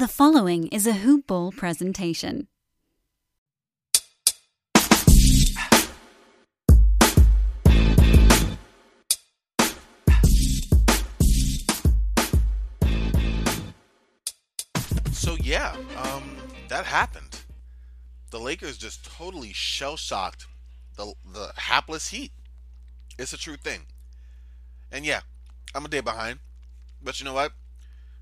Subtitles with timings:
[0.00, 2.48] The following is a Hoop Ball presentation.
[15.12, 16.34] So yeah, um,
[16.70, 17.38] that happened.
[18.30, 20.46] The Lakers just totally shell shocked
[20.96, 22.32] the the hapless Heat.
[23.18, 23.80] It's a true thing.
[24.90, 25.20] And yeah,
[25.74, 26.38] I'm a day behind,
[27.02, 27.52] but you know what?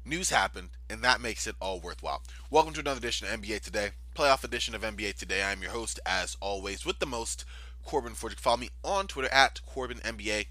[0.05, 2.23] News happened, and that makes it all worthwhile.
[2.51, 5.43] Welcome to another edition of NBA Today, playoff edition of NBA Today.
[5.43, 7.45] I'm your host, as always, with the most,
[7.85, 8.41] Corbin Forgic.
[8.41, 10.47] Follow me on Twitter at Corbin NBA.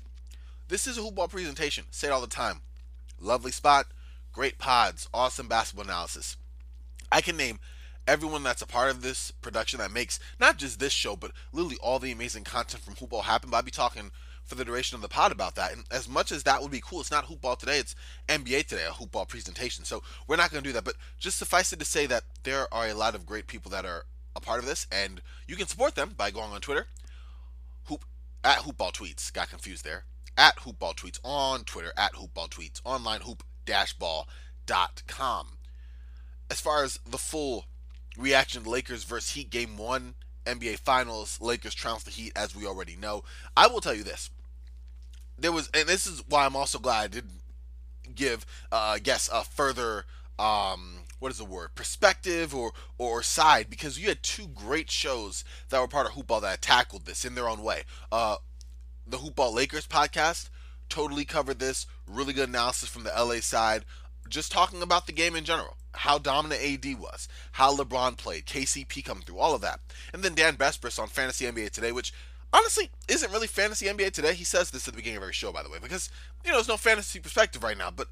[0.68, 1.86] This is a hoopball presentation.
[1.92, 2.62] Say it all the time.
[3.20, 3.88] Lovely spot,
[4.32, 6.38] great pods, awesome basketball analysis.
[7.12, 7.60] I can name
[8.08, 11.78] everyone that's a part of this production that makes not just this show, but literally
[11.82, 13.50] all the amazing content from Hoopball happen.
[13.50, 14.12] But I'll be talking
[14.48, 15.74] for the duration of the pod about that.
[15.74, 17.96] And as much as that would be cool, it's not Hoopball today, it's
[18.28, 19.86] NBA today, a Hoopball presentation.
[19.86, 20.86] So we're not going to do that.
[20.86, 23.86] But just suffice it to say that there are a lot of great people that
[23.86, 24.06] are
[24.36, 26.88] a part of this, and you can support them by going on Twitter,
[27.86, 28.06] hoop
[28.44, 29.32] at Hoopball Tweets.
[29.34, 30.06] Got confused there.
[30.38, 33.44] At Hoopball Tweets on Twitter, at Hoopball Tweets, online hoop
[34.00, 35.48] ball.com.
[36.50, 37.66] As far as the full
[38.18, 42.96] reaction Lakers versus Heat game one, NBA Finals, Lakers trounce the Heat as we already
[42.96, 43.24] know.
[43.58, 44.30] I will tell you this
[45.38, 47.42] there was, and this is why I'm also glad I didn't
[48.14, 50.06] give, uh, I guess, a further,
[50.40, 55.44] um, what is the word, perspective or or side, because you had two great shows
[55.70, 57.84] that were part of Hoopball that tackled this in their own way.
[58.12, 58.38] Uh,
[59.06, 60.50] the Hoopball Lakers podcast
[60.90, 61.86] totally covered this.
[62.08, 63.86] Really good analysis from the LA side,
[64.30, 69.04] just talking about the game in general how dominant AD was, how LeBron played, KCP
[69.04, 69.80] coming through, all of that.
[70.14, 72.14] And then Dan Besbris on Fantasy NBA Today, which
[72.54, 74.34] honestly isn't really fantasy NBA today.
[74.34, 76.10] He says this at the beginning of every show, by the way, because
[76.44, 77.92] you know there's no fantasy perspective right now.
[77.92, 78.08] But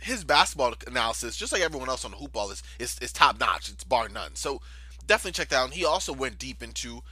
[0.00, 3.38] his basketball analysis, just like everyone else on the hoop ball, is is, is top
[3.38, 3.68] notch.
[3.68, 4.34] It's bar none.
[4.34, 4.60] So
[5.06, 5.64] definitely check that out.
[5.66, 7.02] And he also went deep into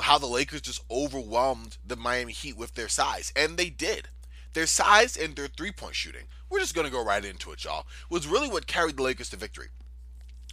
[0.00, 4.08] how the Lakers just overwhelmed the Miami Heat with their size, and they did.
[4.54, 6.24] Their size and their three point shooting.
[6.48, 7.86] We're just gonna go right into it, y'all.
[8.08, 9.68] Was really what carried the Lakers to victory.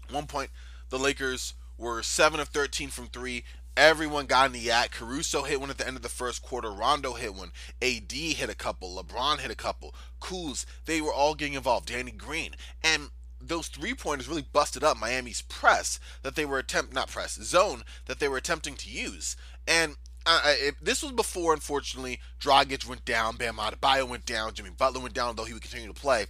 [0.07, 0.49] At one point,
[0.89, 3.43] the Lakers were seven of 13 from three,
[3.77, 4.91] Everyone got in the act.
[4.91, 6.69] Caruso hit one at the end of the first quarter.
[6.69, 7.51] Rondo hit one.
[7.81, 9.01] AD hit a couple.
[9.01, 9.95] LeBron hit a couple.
[10.19, 11.87] Kuz, they were all getting involved.
[11.87, 12.55] Danny Green.
[12.83, 13.09] And
[13.39, 17.83] those three pointers really busted up Miami's press that they were attempt not press zone
[18.05, 19.35] that they were attempting to use.
[19.67, 19.95] And
[20.25, 25.01] uh, it, this was before, unfortunately, Dragic went down, Bam Adebayo went down, Jimmy Butler
[25.01, 26.27] went down, though he would continue to play.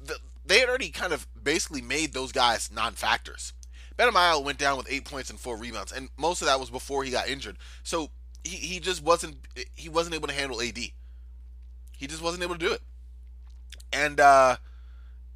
[0.00, 3.52] The, they had already kind of basically made those guys non-factors.
[3.98, 7.04] Adebayo went down with eight points and four rebounds, and most of that was before
[7.04, 7.56] he got injured.
[7.82, 8.10] So
[8.42, 9.36] he, he just wasn't
[9.74, 10.78] he wasn't able to handle AD.
[10.78, 12.82] He just wasn't able to do it,
[13.92, 14.56] and uh,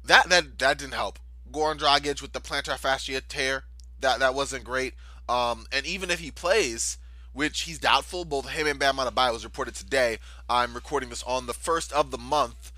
[0.03, 1.19] that that that didn't help.
[1.51, 3.63] Goran Dragic with the plantar fascia tear
[4.01, 4.93] that that wasn't great.
[5.27, 6.97] Um, and even if he plays,
[7.33, 10.17] which he's doubtful, both him and Bam Adebayo was reported today.
[10.49, 12.71] I'm recording this on the first of the month,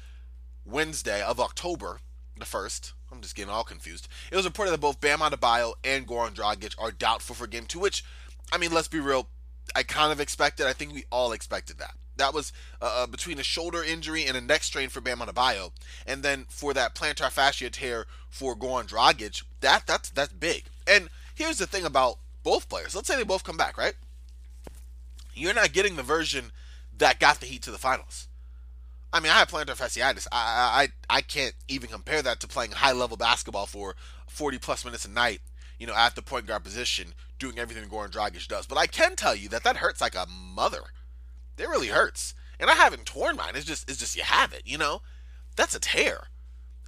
[0.66, 2.00] Wednesday of October,
[2.38, 2.94] the first.
[3.12, 4.08] I'm just getting all confused.
[4.32, 7.80] It was reported that both Bam Adebayo and Goran Dragic are doubtful for game two,
[7.80, 8.04] which,
[8.52, 9.28] I mean, let's be real,
[9.76, 10.66] I kind of expected.
[10.66, 11.96] I think we all expected that.
[12.18, 15.72] That was uh, uh between a shoulder injury and a neck strain for Bam Adebayo,
[16.06, 20.66] and then for that plantar fascia tear for Goran Dragic, that that's that's big.
[20.86, 22.96] And here's the thing about both players.
[22.96, 23.94] Let's say they both come back, right?
[25.34, 26.52] You're not getting the version
[26.98, 28.28] that got the Heat to the finals.
[29.14, 30.28] I mean, I have plantar fasciitis.
[30.32, 33.96] I, I I can't even compare that to playing high level basketball for
[34.28, 35.42] 40 plus minutes a night.
[35.78, 38.68] You know, at the point guard position, doing everything Goran Dragic does.
[38.68, 40.84] But I can tell you that that hurts like a mother.
[41.58, 42.34] It really hurts.
[42.60, 43.54] And I haven't torn mine.
[43.56, 44.62] It's just it's just you have it.
[44.66, 45.02] You know,
[45.56, 46.28] that's a tear.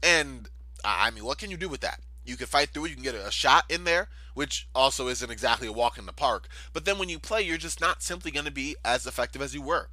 [0.02, 0.50] And
[0.86, 2.00] I mean, what can you do with that?
[2.26, 2.90] You can fight through it.
[2.90, 6.14] You can get a shot in there, which also isn't exactly a walk in the
[6.14, 6.48] park.
[6.72, 9.54] But then when you play, you're just not simply going to be as effective as
[9.54, 9.90] you were.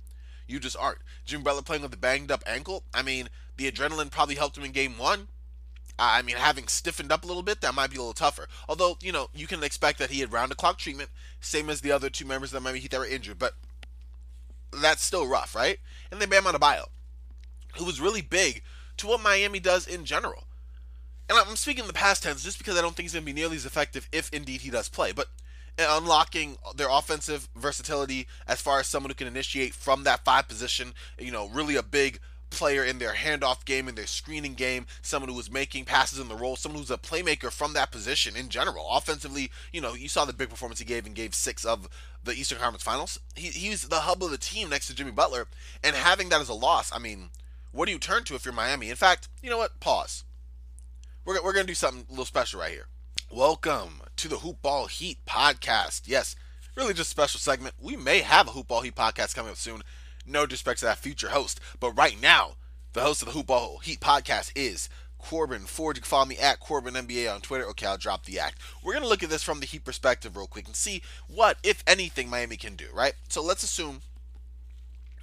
[0.50, 0.98] You just aren't.
[1.24, 2.82] Jimmy Butler playing with a banged up ankle.
[2.92, 5.28] I mean, the adrenaline probably helped him in game one.
[5.98, 8.48] I mean, having stiffened up a little bit, that might be a little tougher.
[8.68, 11.10] Although, you know, you can expect that he had round the clock treatment,
[11.40, 13.38] same as the other two members of the Miami Heat that were injured.
[13.38, 13.54] But
[14.72, 15.78] that's still rough, right?
[16.10, 16.86] And then Bam Adebayo,
[17.76, 18.62] who was really big
[18.96, 20.44] to what Miami does in general.
[21.28, 23.32] And I'm speaking in the past tense just because I don't think he's going to
[23.32, 25.12] be nearly as effective if indeed he does play.
[25.12, 25.28] But
[25.78, 30.92] unlocking their offensive versatility as far as someone who can initiate from that five position.
[31.18, 32.20] You know, really a big
[32.50, 36.28] player in their handoff game, in their screening game, someone who was making passes in
[36.28, 38.88] the role, someone who's a playmaker from that position in general.
[38.90, 41.88] Offensively, you know, you saw the big performance he gave in game six of
[42.22, 43.20] the Eastern Conference Finals.
[43.34, 45.46] He, he's the hub of the team next to Jimmy Butler,
[45.82, 47.30] and having that as a loss, I mean,
[47.72, 48.90] what do you turn to if you're Miami?
[48.90, 49.78] In fact, you know what?
[49.80, 50.24] Pause.
[51.24, 52.86] we're, we're going to do something a little special right here.
[53.30, 56.02] Welcome to the Hoopball Heat podcast.
[56.04, 56.36] Yes,
[56.76, 57.74] really just special segment.
[57.80, 59.80] We may have a Hoopball Heat podcast coming up soon.
[60.26, 61.58] No disrespect to that future host.
[61.80, 62.56] But right now,
[62.92, 65.96] the host of the Hoopball Heat podcast is Corbin Ford.
[65.96, 67.64] You can follow me at Corbin NBA on Twitter.
[67.68, 68.58] Okay, I'll drop the act.
[68.82, 71.56] We're going to look at this from the Heat perspective real quick and see what,
[71.62, 73.14] if anything, Miami can do, right?
[73.30, 74.02] So let's assume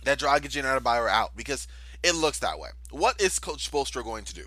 [0.06, 1.68] that Dragic and Adebayo are out because
[2.02, 2.70] it looks that way.
[2.90, 4.46] What is Coach Spoelstra going to do?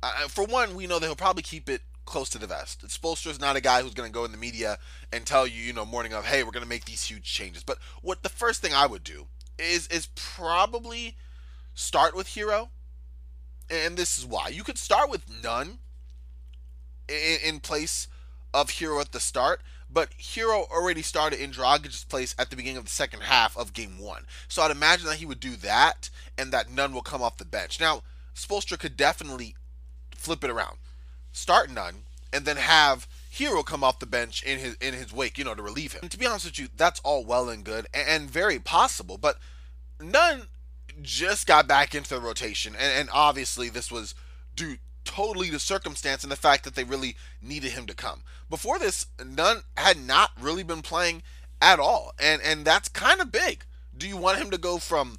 [0.00, 2.86] Uh, for one, we know that he'll probably keep it close to the vest.
[2.86, 4.78] Spoelstra is not a guy who's going to go in the media
[5.12, 7.62] and tell you, you know, morning of, hey, we're going to make these huge changes.
[7.62, 9.26] But what the first thing I would do
[9.58, 11.16] is is probably
[11.74, 12.70] start with Herro,
[13.70, 14.48] and this is why.
[14.48, 15.78] You could start with Nunn
[17.08, 18.08] in, in place
[18.52, 19.60] of Herro at the start,
[19.90, 23.72] but Herro already started in Dragic's place at the beginning of the second half of
[23.72, 24.26] game one.
[24.48, 27.44] So I'd imagine that he would do that and that Nunn will come off the
[27.44, 27.80] bench.
[27.80, 28.02] Now,
[28.34, 29.54] Spoelstra could definitely
[30.14, 30.78] flip it around.
[31.34, 35.36] Start Nunn and then have Herro come off the bench in his in his wake,
[35.36, 36.00] you know, to relieve him.
[36.02, 39.18] And to be honest with you, that's all well and good and, and very possible,
[39.18, 39.38] but
[40.00, 40.44] Nunn
[41.02, 44.14] just got back into the rotation, and, and obviously this was
[44.54, 48.22] due totally to circumstance and the fact that they really needed him to come.
[48.48, 51.22] Before this, Nunn had not really been playing
[51.60, 53.64] at all, and and that's kind of big.
[53.96, 55.18] Do you want him to go from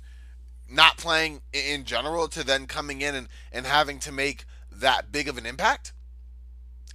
[0.69, 5.27] not playing in general to then coming in and, and having to make that big
[5.27, 5.91] of an impact?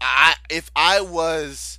[0.00, 1.78] I if I was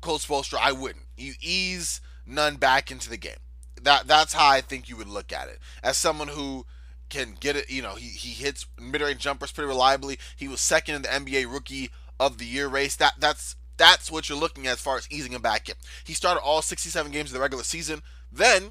[0.00, 1.04] Coach Spoelstra, I wouldn't.
[1.16, 3.36] You ease Nunn back into the game.
[3.82, 5.58] That that's how I think you would look at it.
[5.82, 6.66] As someone who
[7.08, 10.18] can get it, you know, he, he hits mid-range jumpers pretty reliably.
[10.36, 12.96] He was second in the NBA rookie of the year race.
[12.96, 15.74] That that's that's what you're looking at as far as easing him back in.
[16.04, 18.02] He started all 67 games of the regular season.
[18.30, 18.70] Then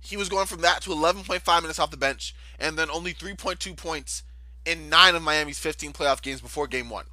[0.00, 3.76] he was going from that to 11.5 minutes off the bench, and then only 3.2
[3.76, 4.22] points
[4.64, 7.06] in nine of Miami's 15 playoff games before game one.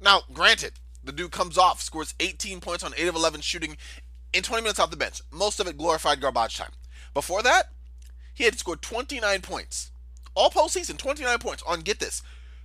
[0.00, 3.76] Now, granted, the dude comes off, scores 18 points on 8 of 11 shooting
[4.32, 5.22] in 20 minutes off the bench.
[5.30, 6.72] Most of it glorified garbage time.
[7.12, 7.70] Before that,
[8.34, 9.90] he had scored 29 points.
[10.34, 12.22] All postseason, 29 points on, get this,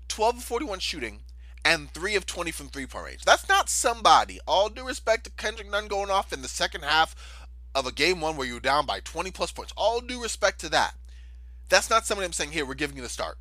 [0.08, 1.20] 12 of 41 shooting
[1.64, 3.24] and 3 of 20 from three point range.
[3.24, 4.40] That's not somebody.
[4.48, 7.16] All due respect to Kendrick Nunn going off in the second half
[7.76, 9.74] of a game one where you're down by 20 plus points.
[9.78, 10.96] All due respect to that.
[11.70, 13.38] That's not somebody I'm saying here, we're giving you the start.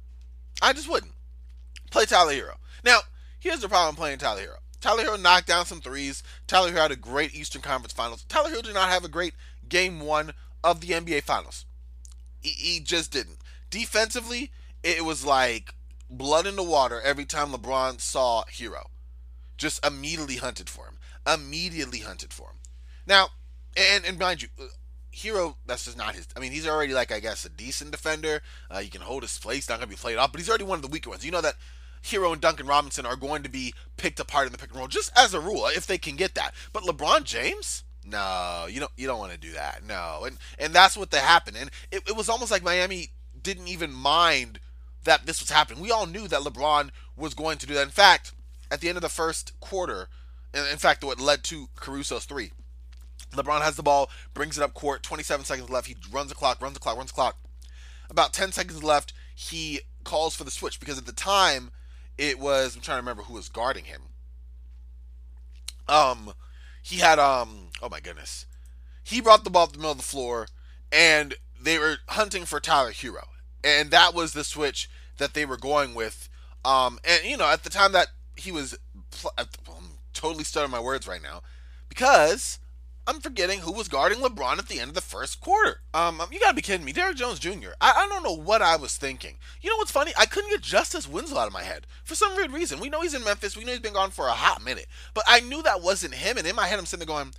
[0.61, 1.12] I just wouldn't.
[1.90, 2.56] Play Tyler Herro.
[2.85, 3.00] Now,
[3.38, 4.58] here's the problem playing Tyler Herro.
[4.81, 6.23] Tyler Herro knocked down some threes.
[6.46, 8.25] Tyler Herro had a great Eastern Conference Finals.
[8.29, 9.35] Tyler Herro did not have a great
[9.69, 10.32] game one
[10.62, 11.64] of the NBA Finals.
[12.40, 13.38] He, he just didn't.
[13.70, 14.50] Defensively,
[14.82, 15.75] it was like
[16.08, 18.87] blood in the water every time LeBron saw Herro.
[19.56, 20.99] Just immediately hunted for him.
[21.26, 22.56] Immediately hunted for him.
[23.06, 23.29] Now,
[23.76, 24.49] and, and mind you,
[25.12, 26.29] Herro, that's just not his.
[26.37, 28.40] I mean, he's already like I guess a decent defender.
[28.70, 30.79] Uh, he can hold his place, not gonna be played off, but he's already one
[30.79, 31.25] of the weaker ones.
[31.25, 31.56] You know that
[32.08, 34.88] Herro and Duncan Robinson are going to be picked apart in the pick and roll,
[34.88, 36.55] just as a rule, if they can get that.
[36.72, 38.93] But LeBron James, no, you don't.
[38.96, 39.84] You don't want to do that.
[39.87, 41.56] No, and and that's what that happened.
[41.58, 43.10] And it, it was almost like Miami
[43.40, 44.60] didn't even mind
[45.05, 45.82] that this was happening.
[45.82, 47.82] We all knew that LeBron was going to do that.
[47.82, 48.32] In fact,
[48.70, 50.08] at the end of the first quarter,
[50.54, 52.52] in fact, what led to Caruso's three,
[53.32, 55.87] LeBron has the ball, brings it up court, 27 seconds left.
[55.87, 57.37] He runs the clock, runs the clock, runs the clock.
[58.11, 61.70] About 10 seconds left, he calls for the switch because at the time
[62.18, 64.02] it was I'm trying to remember who was guarding him.
[65.88, 66.34] Um,
[66.82, 68.46] he had um oh my goodness,
[69.02, 70.48] he brought the ball up the middle of the floor,
[70.92, 73.25] and they were hunting for Tyler Herro,
[73.64, 76.28] and that was the switch that they were going with.
[76.64, 78.76] Um, and you know at the time that he was,
[79.38, 79.46] I'm
[80.12, 81.42] totally stuttering my words right now,
[81.88, 82.58] because
[83.08, 85.80] I'm forgetting who was guarding LeBron at the end of the first quarter.
[85.94, 87.70] Um, um, you gotta be kidding me, Derrick Jones Jr.
[87.80, 89.38] I, I don't know what I was thinking.
[89.62, 90.12] You know what's funny?
[90.18, 92.80] I couldn't get Justice Winslow out of my head for some weird reason.
[92.80, 93.56] We know he's in Memphis.
[93.56, 96.36] We know he's been gone for a hot minute, but I knew that wasn't him.
[96.36, 97.32] And in my head, I'm sitting there going,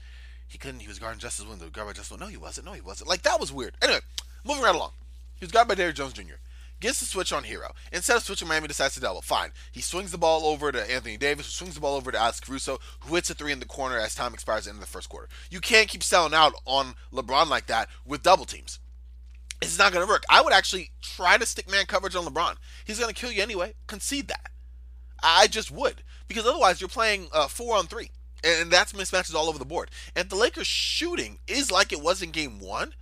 [0.47, 0.79] he couldn't.
[0.79, 1.69] He was guarding Justice Winslow.
[1.69, 2.25] Guarding Justice Winslow.
[2.25, 2.65] No, he wasn't.
[2.65, 3.07] No, he wasn't.
[3.07, 3.75] Like that was weird.
[3.79, 3.99] Anyway,
[4.43, 4.93] moving right along.
[5.35, 6.41] He was guarded by Derrick Jones Jr
[6.79, 7.71] gets the switch on Herro.
[7.91, 9.21] Instead of switching, Miami decides to double.
[9.21, 9.51] Fine.
[9.71, 12.39] He swings the ball over to Anthony Davis, who swings the ball over to Alex
[12.39, 14.88] Caruso, who hits a three in the corner as time expires at the end of
[14.88, 15.29] the first quarter.
[15.50, 18.79] You can't keep selling out on LeBron like that with double teams.
[19.62, 20.24] It's not going to work.
[20.29, 22.55] I would actually try to stick man coverage on LeBron.
[22.86, 23.74] He's going to kill you anyway.
[23.88, 24.51] Concede that.
[25.21, 26.03] I just would.
[26.27, 28.12] Because otherwise, you're playing uh, four on three.
[28.41, 29.91] And that's mismatches all over the board.
[30.15, 32.93] And the Lakers shooting is like it was in game one,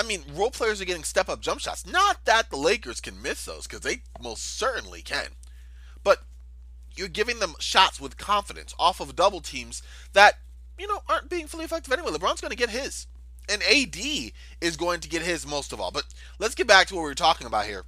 [0.00, 1.86] I mean, role players are getting step up jump shots.
[1.86, 5.26] Not that the Lakers can miss those, because they most certainly can.
[6.02, 6.22] But
[6.96, 9.82] you're giving them shots with confidence off of double teams
[10.14, 10.38] that,
[10.78, 12.10] you know, aren't being fully effective anyway.
[12.10, 13.06] LeBron's going to get his.
[13.46, 13.96] And AD
[14.60, 15.90] is going to get his most of all.
[15.90, 16.04] But
[16.38, 17.84] let's get back to what we were talking about here.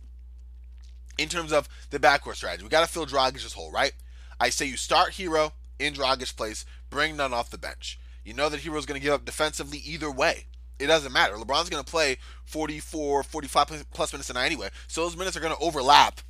[1.19, 2.63] in terms of the backcourt strategy.
[2.65, 3.93] We got to fill Dragic's hole, right?
[4.41, 7.99] I say you start Herro in Dragic's place, bring Nunn off the bench.
[8.25, 10.47] You know that Herro's going to give up defensively either way.
[10.83, 11.35] It doesn't matter.
[11.35, 15.41] LeBron's going to play 44, 45 plus minutes a night anyway, so those minutes are
[15.41, 16.21] going to overlap.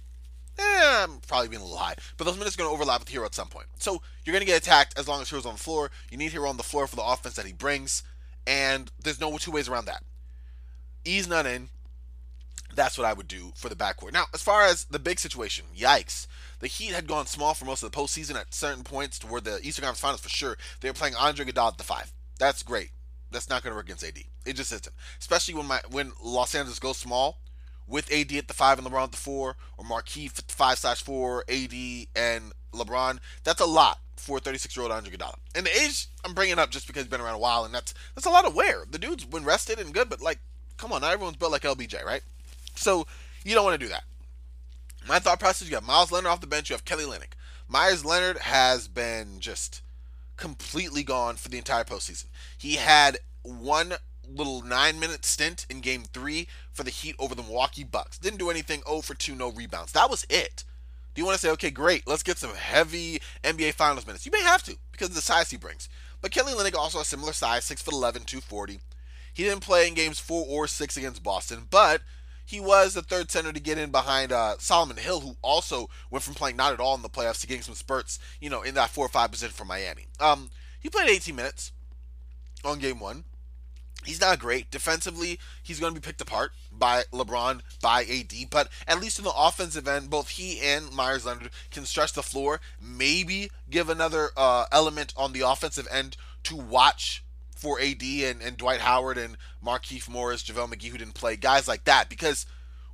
[0.59, 0.63] Eh,
[1.05, 3.25] I'm probably being a little high, but those minutes are going to overlap with Herro
[3.25, 3.67] at some point.
[3.79, 5.91] So you're going to get attacked as long as Herro's on the floor.
[6.11, 8.03] You need Herro on the floor for the offense that he brings,
[8.47, 10.05] and there's no two ways around that.
[11.05, 11.69] Ease Nunn in,
[12.75, 14.13] that's what I would do for the backcourt.
[14.13, 16.27] Now, as far as the big situation, yikes.
[16.61, 19.59] The Heat had gone small for most of the postseason at certain points toward the
[19.63, 20.57] Eastern Conference Finals for sure.
[20.81, 22.13] They were playing Andre Iguodala at the five.
[22.39, 22.91] That's great.
[23.33, 24.19] That's not going to work against AD.
[24.47, 24.89] It just isn't.
[25.19, 27.39] Especially when my when Los Angeles goes small
[27.87, 30.79] with AD at the five and LeBron at the four, or Markieff at the five
[30.79, 31.75] slash four, AD
[32.17, 33.19] and LeBron.
[33.45, 35.35] That's a lot for 36 year old Andre Iguodala.
[35.55, 37.95] And the age I'm bringing up just because he's been around a while, and that's
[38.15, 38.85] that's a lot of wear.
[38.89, 40.39] The dude's been rested and good, but like,
[40.77, 42.23] come on, not everyone's built like LBJ, right?
[42.75, 43.07] So
[43.45, 44.05] you don't want to do that.
[45.07, 47.35] My thought process: you have Meyers Leonard off the bench, you have Kelly Olynyk.
[47.69, 49.83] Meyers Leonard has been just
[50.37, 52.27] completely gone for the entire postseason.
[52.63, 57.43] He had one little nine minute stint in game three for the Heat over the
[57.43, 58.19] Milwaukee Bucks.
[58.19, 59.91] Didn't do anything, 0 for 2, no rebounds.
[59.91, 60.63] That was it.
[61.13, 64.25] Do you want to say, okay, great, let's get some heavy NBA Finals minutes?
[64.27, 65.89] You may have to because of the size he brings.
[66.21, 68.79] But Kelly Olynyk also a similar size, 6'11, 240.
[69.35, 72.03] He didn't play in games four or six against Boston, but
[72.47, 76.23] he was the third center to get in behind uh, Solomon Hill, who also went
[76.23, 78.77] from playing not at all in the playoffs to getting some spurts, you know, in
[78.77, 80.07] that four or five position for Miami.
[80.21, 81.73] Um, he played 18 minutes
[82.65, 83.25] on game one.
[84.05, 85.39] He's not great defensively.
[85.63, 89.33] He's going to be picked apart by LeBron, by AD, but at least in the
[89.37, 92.61] offensive end, both he and Meyers Leonard can stretch the floor.
[92.81, 97.23] Maybe give another uh, element on the offensive end to watch
[97.55, 101.69] for AD and, and Dwight Howard and Markieff Morris, JaVale McGee, who didn't play, guys
[101.69, 102.09] like that.
[102.09, 102.45] Because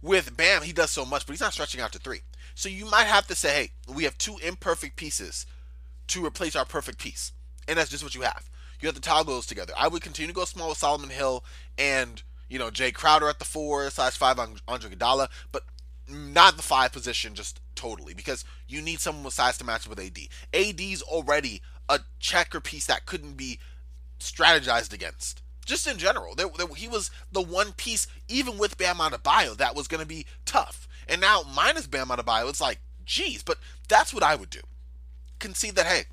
[0.02, 2.20] with Bam, he does so much, but he's not stretching out to three.
[2.54, 5.46] So you might have to say, hey, we have two imperfect pieces
[6.08, 7.32] to replace our perfect piece.
[7.66, 8.50] And that's just what you have.
[8.80, 9.72] You have to toggle those together.
[9.76, 11.44] I would continue to go small with Solomon Hill
[11.76, 15.64] and, you know, Jae Crowder at the four slash five on Andre Iguodala, but
[16.08, 20.00] not the five position just totally because you need someone with size to match with
[20.00, 20.18] AD.
[20.54, 23.58] AD's already a checker piece that couldn't be
[24.20, 25.42] strategized against.
[25.64, 29.74] Just in general, there, there, he was the one piece, even with Bam Adebayo, that
[29.74, 30.88] was going to be tough.
[31.06, 33.58] And now minus Bam Adebayo, it's like, geez, but
[33.88, 34.60] that's what I would do.
[35.38, 36.04] Concede that, hey,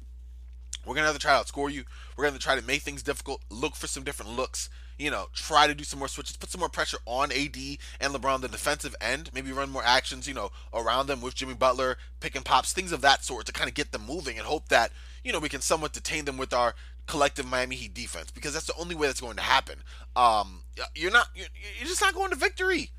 [0.86, 1.86] we're going to have to try to outscore you.
[2.16, 5.28] We're going to try to make things difficult, look for some different looks, you know,
[5.34, 7.58] try to do some more switches, put some more pressure on AD
[8.00, 11.54] and LeBron, the defensive end, maybe run more actions, you know, around them with Jimmy
[11.54, 14.48] Butler, pick and pops, things of that sort to kind of get them moving and
[14.48, 14.92] hope that,
[15.24, 16.76] you know, we can somewhat detain them with our
[17.08, 19.80] collective Miami Heat defense because that's the only way that's going to happen.
[20.16, 20.62] Um,
[20.96, 21.48] you're not, you're,
[21.80, 22.92] you're just not going to victory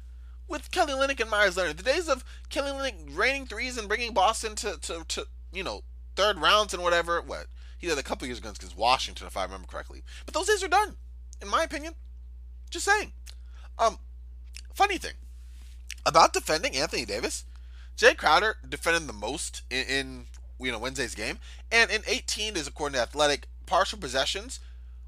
[0.48, 1.78] with Kelly Olynyk and Meyers Leonard.
[1.78, 5.82] The days of Kelly Olynyk raining threes and bringing Boston to, to, to you know,
[6.14, 7.46] third rounds and whatever, what?
[7.78, 10.02] He did a couple years ago against Washington, if I remember correctly.
[10.24, 10.96] But those days are done,
[11.42, 11.94] in my opinion.
[12.70, 13.12] Just saying.
[13.78, 13.98] Um,
[14.74, 15.14] funny thing
[16.04, 17.44] about defending Anthony Davis,
[17.96, 20.24] Jae Crowder defended the most in, in
[20.58, 21.38] you know Wednesday's game,
[21.70, 24.60] and in 18 is according to Athletic partial possessions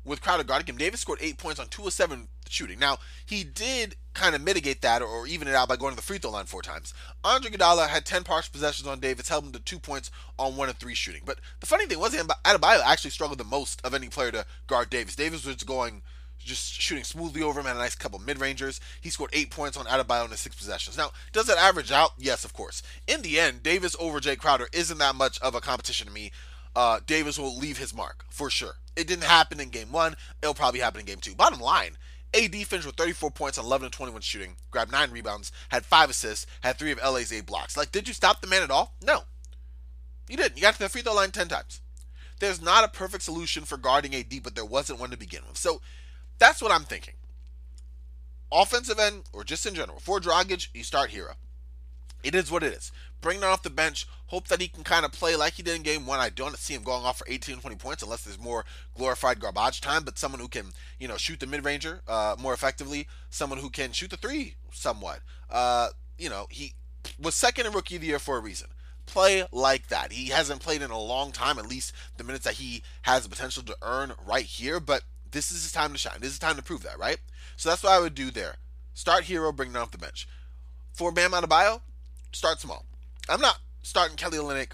[0.04, 0.78] with Crowder guarding him.
[0.78, 2.78] Davis scored eight points on two of seven shooting.
[2.78, 6.02] Now he did kind of mitigate that or even it out by going to the
[6.02, 6.92] free throw line four times.
[7.22, 10.68] Andre Iguodala had 10 partial possessions on Davis, held him to two points on one
[10.68, 11.22] of three shooting.
[11.24, 14.90] But the funny thing was, Adebayo actually struggled the most of any player to guard
[14.90, 15.14] Davis.
[15.14, 16.02] Davis was going
[16.38, 18.80] just shooting smoothly over him, had a nice couple mid rangers.
[19.00, 20.96] He scored eight points on Adebayo in his six possessions.
[20.96, 22.12] Now, does that average out?
[22.18, 22.82] Yes, of course.
[23.06, 26.32] In the end, Davis over Jae Crowder isn't that much of a competition to me.
[26.74, 28.74] Uh, Davis will leave his mark for sure.
[28.96, 30.16] It didn't happen in game one.
[30.42, 31.34] It'll probably happen in game two.
[31.34, 31.96] Bottom line,
[32.34, 36.10] AD finished with 34 points on 11 and 21 shooting, grabbed nine rebounds, had five
[36.10, 37.76] assists, had three of LA's eight blocks.
[37.76, 38.94] Like, did you stop the man at all?
[39.02, 39.22] No.
[40.28, 40.56] You didn't.
[40.56, 41.80] You got to the free throw line 10 times.
[42.38, 45.56] There's not a perfect solution for guarding AD, but there wasn't one to begin with.
[45.56, 45.80] So
[46.38, 47.14] that's what I'm thinking.
[48.52, 51.34] Offensive end, or just in general, for Dragic, you start Herro.
[52.22, 52.92] It is what it is.
[53.20, 54.06] Bring that off the bench.
[54.26, 56.20] Hope that he can kind of play like he did in game one.
[56.20, 58.64] I don't see him going off for 18, 20 points unless there's more
[58.96, 60.66] glorified garbage time, but someone who can,
[60.98, 64.54] you know, shoot the mid ranger uh, more effectively, someone who can shoot the three
[64.70, 65.20] somewhat.
[65.50, 66.74] Uh, you know, he
[67.20, 68.68] was second in rookie of the year for a reason.
[69.06, 70.12] Play like that.
[70.12, 73.30] He hasn't played in a long time, at least the minutes that he has the
[73.30, 76.20] potential to earn right here, but this is his time to shine.
[76.20, 77.18] This is time to prove that, right?
[77.56, 78.56] So that's what I would do there.
[78.94, 80.28] Start Herro, bring down off the bench.
[80.92, 81.80] For Bam Adebayo,
[82.32, 82.84] start small.
[83.28, 84.72] I'm not starting Kelly Olynyk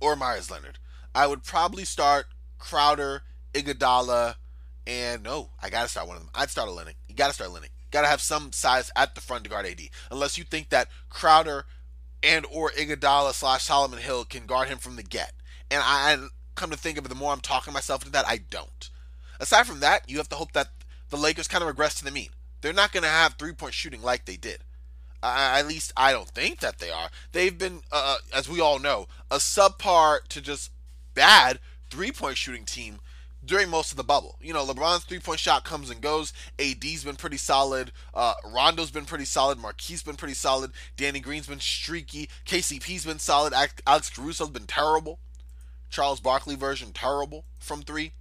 [0.00, 0.78] or Meyers Leonard.
[1.14, 2.26] I would probably start
[2.58, 3.22] Crowder,
[3.54, 4.36] Iguodala,
[4.86, 6.30] and no, I gotta start one of them.
[6.34, 6.94] I'd start Olynyk.
[7.08, 7.70] You gotta start Olynyk.
[7.92, 9.80] Got to have some size at the front to guard AD.
[10.10, 11.66] Unless you think that Crowder
[12.22, 15.34] and or Iguodala slash Solomon Hill can guard him from the get.
[15.70, 18.26] And I, I come to think of it, the more I'm talking myself into that,
[18.26, 18.88] I don't.
[19.38, 20.68] Aside from that, you have to hope that
[21.10, 22.30] the Lakers kind of regress to the mean.
[22.62, 24.64] They're not to have three point shooting like they did.
[25.22, 27.08] Uh, at least I don't think that they are.
[27.32, 30.70] They've been, uh, as we all know, a subpar to just
[31.14, 31.60] bad
[31.90, 33.00] three point shooting team
[33.44, 34.36] during most of the bubble.
[34.40, 36.32] You know, LeBron's three point shot comes and goes.
[36.58, 37.92] AD's been pretty solid.
[38.14, 39.58] Uh, Rondo's been pretty solid.
[39.58, 40.72] Markieff been pretty solid.
[40.96, 42.28] Danny Green's been streaky.
[42.46, 43.52] KCP's been solid.
[43.86, 45.18] Alex Caruso's been terrible.
[45.90, 48.12] Charles Barkley version terrible from three.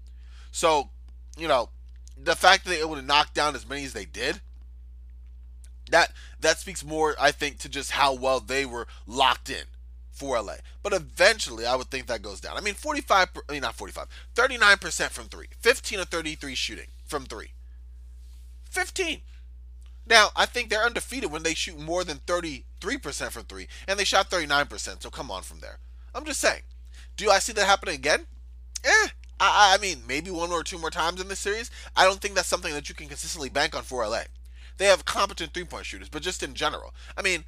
[0.52, 0.90] So,
[1.38, 1.70] you know,
[2.22, 4.42] the fact that they were able to knock down as many as they did,
[5.92, 9.66] that that speaks more, I think, to just how well they were locked in
[10.12, 10.56] for LA.
[10.84, 12.58] But eventually, I would think that goes down.
[12.58, 17.26] I mean, 45, I mean, not 45, 39% from three, 15 or 33 shooting from
[17.26, 17.54] three.
[18.70, 19.22] 15.
[20.08, 22.64] Now, I think they're undefeated when they shoot more than 33%
[23.32, 25.80] from three, and they shot 39%, so come on from there.
[26.14, 26.64] I'm just saying.
[27.18, 28.26] Do I see that happening again?
[28.84, 29.08] Eh.
[29.40, 31.72] I, I mean, maybe one or two more times in this series.
[31.96, 34.24] I don't think that's something that you can consistently bank on for LA.
[34.82, 36.96] They have competent three point shooters, but just in general.
[37.16, 37.46] I mean,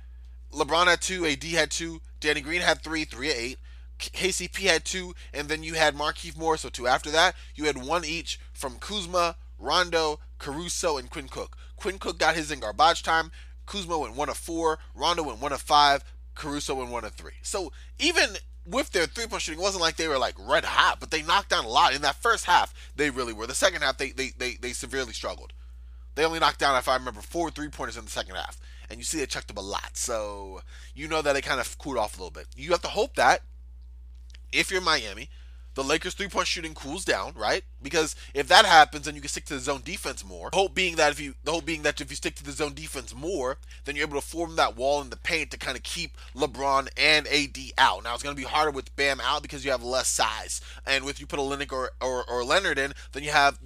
[0.54, 3.58] LeBron had two, AD had two, Danny Green had three, three at eight.
[3.98, 6.86] KCP had two, and then you had Markieff Morris, so two.
[6.86, 11.58] After that, you had one each from Kuzma, Rondo, Caruso, and Quinn Cook.
[11.76, 13.32] Quinn Cook got his in garbage time.
[13.66, 14.78] Kuzma went one of four.
[14.94, 16.04] Rondo went one of five.
[16.36, 17.40] Caruso went one of three.
[17.42, 18.38] So even
[18.68, 21.24] with their three point shooting, it wasn't like they were like red hot, but they
[21.24, 21.96] knocked down a lot.
[21.96, 23.48] In that first half, they really were.
[23.48, 25.52] The second half, they they, they, they severely struggled.
[26.16, 29.00] They only knocked down, if I remember, four three pointers in the second half and
[29.00, 29.98] you see they checked up a lot.
[29.98, 30.62] So
[30.94, 32.48] you know that they kind of cooled off a little bit.
[32.56, 33.42] You have to hope that
[34.52, 35.30] if you're Miami,
[35.76, 37.64] the Lakers three point shooting cools down, right?
[37.82, 40.52] Because if that happens, then you can stick to the zone defense more.
[40.52, 42.52] The hope being that if you the hope being that if you stick to the
[42.52, 45.76] zone defense more, then you're able to form that wall in the paint to kind
[45.76, 48.04] of keep LeBron and AD out.
[48.04, 51.04] Now it's going to be harder with Bam out because you have less size, and
[51.04, 53.58] with you put a Olynyk or, or, or Leonard in, then you have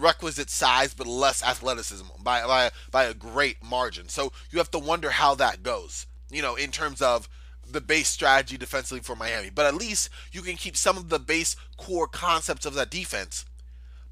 [0.00, 4.08] requisite size but less athleticism by, by by a great margin.
[4.08, 6.06] So you have to wonder how that goes.
[6.30, 7.28] You know, in terms of
[7.72, 9.50] the base strategy defensively for Miami.
[9.50, 13.44] But at least you can keep some of the base core concepts of that defense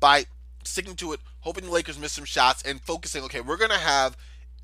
[0.00, 0.26] by
[0.64, 4.16] sticking to it, hoping the Lakers miss some shots and focusing, okay, we're to have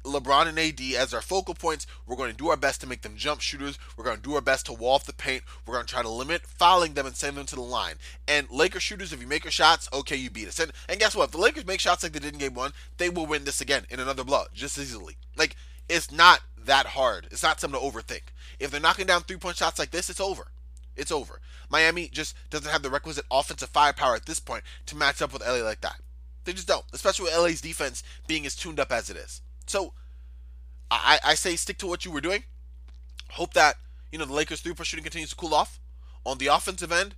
[0.05, 1.87] LeBron and AD as our focal points.
[2.07, 3.79] We're going to do our best to make them jump shooters.
[3.97, 5.43] We're going to do our best to wall off the paint.
[5.67, 7.97] We're going to try to limit fouling them and send them to the line.
[8.29, 10.61] And Lakers shooters, if you make your shots, okay, you beat us.
[10.61, 11.27] And, and guess what?
[11.27, 13.61] If the Lakers make shots like they did in game one, they will win this
[13.61, 15.17] again in another blow just as easily.
[15.37, 15.57] Like,
[15.89, 17.29] it's not that hard.
[17.31, 18.23] It's not something to overthink.
[18.59, 20.49] If they're knocking down three point shots like this, it's over.
[20.97, 21.41] It's over.
[21.69, 25.43] Miami just doesn't have the requisite offensive firepower at this point to match up with
[25.43, 26.01] LA like that.
[26.45, 29.41] They just don't, especially with LA's defense being as tuned up as it is.
[29.67, 29.93] So
[30.91, 32.45] I, I say stick to what you were doing.
[33.31, 33.77] Hope that
[34.13, 35.81] you know the Lakers three point shooting continues to cool off.
[36.27, 37.17] On the offensive end,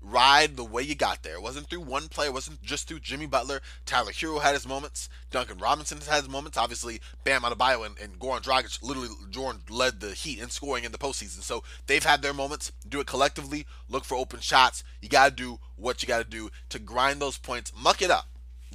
[0.00, 1.34] ride the way you got there.
[1.34, 2.28] It wasn't through one player.
[2.28, 3.60] It wasn't just through Jimmy Butler.
[3.84, 5.08] Tyler Herro had his moments.
[5.30, 6.56] Duncan Robinson has had his moments.
[6.56, 10.84] Obviously, Bam out Adebayo and, and Goran Dragic literally Jordan led the Heat in scoring
[10.84, 11.42] in the postseason.
[11.42, 12.72] So they've had their moments.
[12.88, 13.66] Do it collectively.
[13.88, 14.84] Look for open shots.
[15.00, 17.72] You got to do what you got to do to grind those points.
[17.76, 18.26] Muck it up.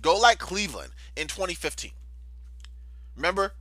[0.01, 1.91] Go like Cleveland in 2015.
[3.15, 3.53] Remember,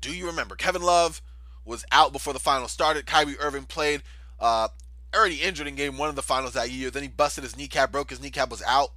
[0.00, 0.54] do you remember?
[0.54, 1.22] Kevin Love
[1.64, 3.06] was out before the finals started.
[3.06, 4.02] Kyrie Irving played,
[4.38, 4.68] uh,
[5.14, 6.90] already injured in game one of the finals that year.
[6.90, 8.90] Then he busted his kneecap, broke his kneecap, was out.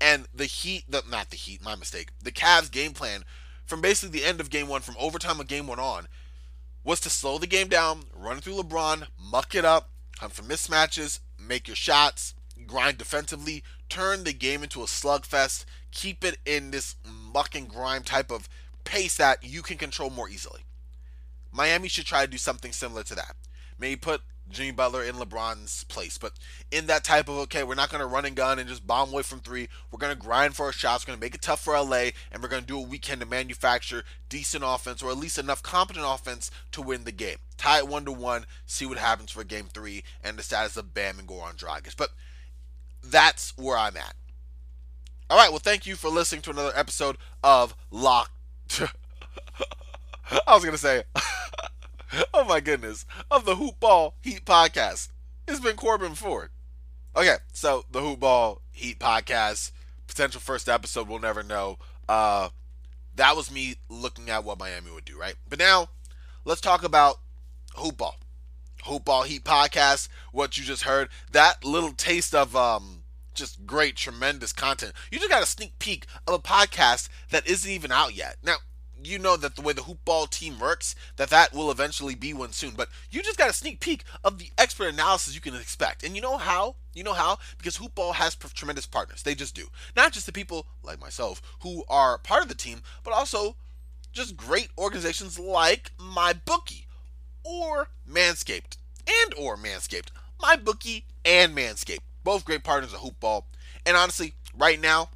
[0.00, 2.08] And the Heat, the, not the Heat, my mistake.
[2.22, 3.24] The Cavs game plan
[3.64, 6.08] from basically the end of game one, from overtime of game one on,
[6.84, 11.20] was to slow the game down, run through LeBron, muck it up, hunt for mismatches,
[11.38, 12.34] make your shots,
[12.66, 16.96] grind defensively, turn the game into a slugfest, keep it in this
[17.32, 18.48] muck and grime type of
[18.84, 20.60] pace that you can control more easily.
[21.50, 23.36] Miami should try to do something similar to that.
[23.78, 26.32] Maybe put Jimmy Butler in LeBron's place, but
[26.70, 29.10] in that type of okay, we're not going to run and gun and just bomb
[29.10, 29.68] away from three.
[29.90, 31.04] We're going to grind for our shots.
[31.04, 32.98] We're going to make it tough for LA, and we're going to do what we
[32.98, 37.38] can to manufacture decent offense or at least enough competent offense to win the game.
[37.56, 38.46] Tie it one to one.
[38.66, 41.96] See what happens for Game Three and the status of Bam and Goran Dragic.
[41.96, 42.10] But
[43.02, 44.14] that's where I'm at.
[45.32, 45.48] All right.
[45.48, 48.32] Well, thank you for listening to another episode of Locked
[50.46, 51.04] I was gonna say,
[52.34, 55.08] oh my goodness, of the Hoop Ball Heat podcast.
[55.48, 56.50] It's been Corbin Ford.
[57.16, 59.72] Okay, so the Hoop Ball Heat podcast,
[60.06, 61.78] potential first episode, we'll never know.
[62.06, 62.50] Uh,
[63.16, 65.36] that was me looking at what Miami would do, right?
[65.48, 65.88] But now,
[66.44, 67.20] let's talk about
[67.76, 68.16] Hoop Ball.
[68.84, 70.10] Hoop Ball Heat podcast.
[70.30, 73.01] What you just heard, that little taste of um
[73.34, 74.92] just great, tremendous content.
[75.10, 78.36] You just got a sneak peek of a podcast that isn't even out yet.
[78.42, 78.56] Now,
[79.04, 82.52] you know that the way the hoopball team works, that that will eventually be one
[82.52, 82.74] soon.
[82.76, 86.04] But you just got a sneak peek of the expert analysis you can expect.
[86.04, 86.76] And you know how?
[86.94, 87.38] You know how?
[87.58, 89.22] Because hoopball has tremendous partners.
[89.22, 89.68] They just do.
[89.96, 93.56] Not just the people like myself who are part of the team, but also
[94.12, 96.84] just great organizations like MyBookie
[97.44, 100.08] or Manscaped and or Manscaped.
[100.40, 102.00] MyBookie and Manscaped.
[102.24, 103.44] Both great partners of hoopball.
[103.84, 105.10] And honestly, right now,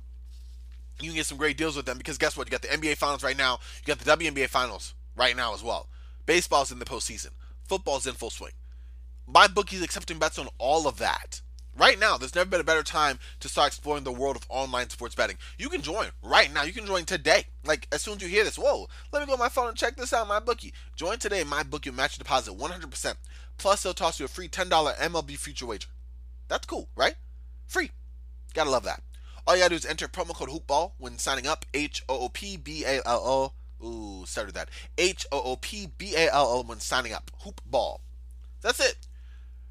[1.01, 2.47] you can get some great deals with them because guess what?
[2.47, 3.59] You got the NBA Finals right now.
[3.85, 5.89] You got the WNBA Finals right now as well.
[6.27, 7.31] Baseball's in the postseason.
[7.65, 8.53] Football's in full swing.
[9.27, 11.41] My bookie's accepting bets on all of that.
[11.79, 14.89] Right now, there's never been a better time to start exploring the world of online
[14.89, 15.37] sports betting.
[15.59, 16.63] You can join right now.
[16.63, 17.45] You can join today.
[17.67, 19.77] Like, as soon as you hear this, whoa, let me go on my phone and
[19.77, 20.73] check this out, my bookie.
[20.97, 23.15] Join today, MyBookie will match deposit 100%.
[23.59, 25.89] Plus, they'll toss you a free $10 MLB future wager.
[26.49, 27.15] That's cool, right?
[27.67, 27.91] Free.
[28.55, 29.03] Gotta love that.
[29.47, 31.65] All you gotta do is enter promo code HoopBall when signing up.
[31.75, 33.87] H O O P B A L O.
[33.87, 34.71] Ooh, started that.
[34.99, 37.31] H O O P B A L O when signing up.
[37.45, 37.99] HoopBall.
[38.63, 38.97] That's it.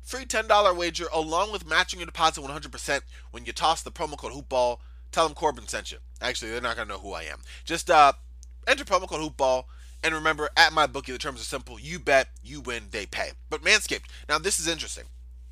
[0.01, 4.33] Free $10 wager along with matching your deposit 100% when you toss the promo code
[4.33, 4.77] HoopBall.
[5.11, 5.97] Tell them Corbin sent you.
[6.21, 7.39] Actually, they're not gonna know who I am.
[7.63, 8.13] Just uh,
[8.67, 9.65] enter promo code HoopBall.
[10.03, 11.79] And remember, at my bookie, the terms are simple.
[11.79, 13.31] You bet, you win, they pay.
[13.49, 15.05] But Manscaped, now this is interesting.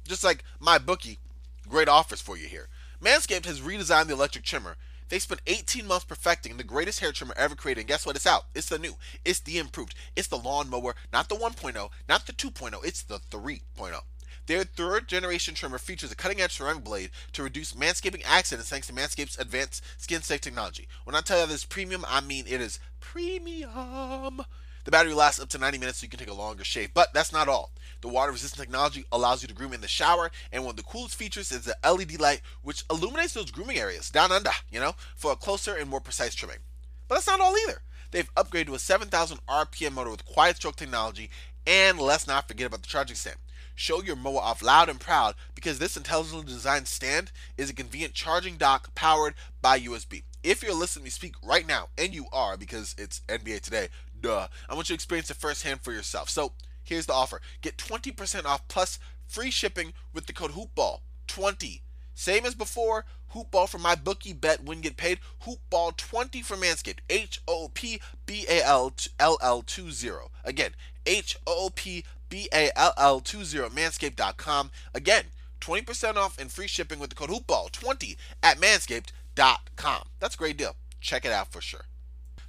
[0.05, 1.19] Just like my bookie,
[1.67, 2.67] great offers for you here.
[3.01, 4.75] Manscaped has redesigned the electric trimmer.
[5.09, 8.15] They spent 18 months perfecting the greatest hair trimmer ever created, and guess what?
[8.15, 8.45] It's out.
[8.55, 8.95] It's the new.
[9.23, 9.95] It's the improved.
[10.15, 12.85] It's the lawnmower, not the 1.0, not the 2.0.
[12.85, 13.99] It's the 3.0.
[14.45, 18.87] Their third generation trimmer features a cutting edge ceramic blade to reduce manscaping accidents thanks
[18.87, 20.87] to Manscaped's advanced skin safe technology.
[21.05, 24.41] When I tell you this premium, I mean it is premium.
[24.83, 26.93] The battery lasts up to 90 minutes so you can take a longer shave.
[26.93, 27.71] But that's not all.
[28.01, 30.83] The water resistant technology allows you to groom in the shower, and one of the
[30.83, 34.95] coolest features is the LED light, which illuminates those grooming areas down under, you know,
[35.15, 36.59] for a closer and more precise trimming.
[37.07, 37.81] But that's not all either.
[38.11, 41.29] They've upgraded to a 7,000 RPM motor with quiet stroke technology,
[41.65, 43.37] and let's not forget about the charging stand.
[43.75, 48.13] Show your mower off loud and proud because this intelligently designed stand is a convenient
[48.13, 50.23] charging dock powered by USB.
[50.43, 53.87] If you're listening to me speak right now, and you are because it's NBA today,
[54.23, 56.29] duh, I want you to experience it firsthand for yourself.
[56.29, 61.01] So here's the offer get 20% off plus free shipping with the code HoopBall.
[61.27, 61.81] 20.
[62.15, 65.19] Same as before, Hoopball for my bookie bet win get paid.
[65.45, 66.99] Hoopball 20 for Manscaped.
[67.09, 70.09] H O P B A L L L 20.
[70.43, 70.71] Again,
[71.05, 74.71] H O P B A L L 20 manscaped.com.
[74.93, 75.25] Again,
[75.61, 80.03] 20% off and free shipping with the code HoopBall20 at manscaped.com.
[80.19, 80.75] That's a great deal.
[80.99, 81.85] Check it out for sure.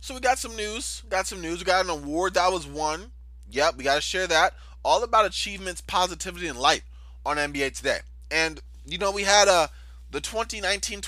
[0.05, 1.03] So we got some news.
[1.09, 1.61] Got some news.
[1.61, 3.13] We got an award that was won.
[3.51, 4.53] Yep, we got to share that.
[4.85, 6.83] All about achievements, positivity, and light
[7.25, 8.01] on NBA Today.
[8.31, 9.69] And you know, we had uh,
[10.11, 11.01] the 2019-2020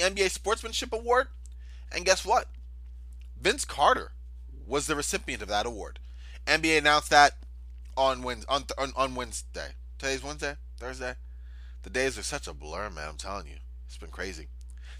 [0.00, 1.28] NBA Sportsmanship Award,
[1.92, 2.48] and guess what?
[3.40, 4.10] Vince Carter
[4.66, 6.00] was the recipient of that award.
[6.48, 7.34] NBA announced that
[7.96, 8.46] on Wednesday.
[8.50, 8.64] On,
[8.96, 9.74] on Wednesday.
[9.96, 11.14] Today's Wednesday, Thursday.
[11.84, 13.10] The days are such a blur, man.
[13.10, 14.48] I'm telling you, it's been crazy.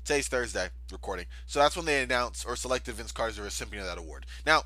[0.04, 3.86] Today's Thursday recording, so that's when they announced or selected Vince Carter as the recipient
[3.86, 4.26] of that award.
[4.44, 4.64] Now,